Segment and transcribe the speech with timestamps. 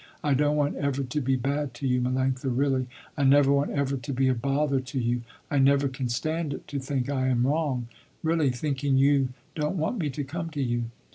[0.23, 2.87] I don't want ever to be bad to you Melanctha, really.
[3.15, 5.21] I never want ever to be a bother to you.
[5.51, 7.87] I never can stand it to think I am wrong;
[8.23, 10.85] really, thinking you don't want me to come to you.